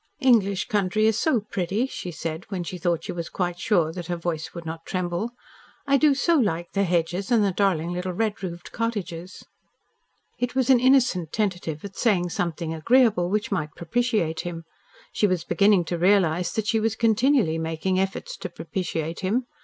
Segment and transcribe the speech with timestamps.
[0.19, 4.07] "English country is so pretty," she said, when she thought she was quite sure that
[4.07, 5.29] her voice would not tremble.
[5.85, 9.45] "I do so like the hedges and the darling little red roofed cottages."
[10.39, 14.63] It was an innocent tentative at saying something agreeable which might propitiate him.
[15.11, 19.45] She was beginning to realise that she was continually making efforts to propitiate him.